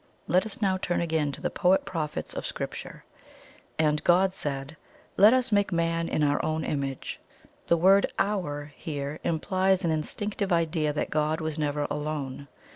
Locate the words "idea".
10.51-10.91